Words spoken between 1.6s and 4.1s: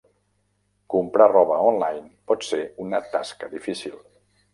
online pot ser una tasca difícil.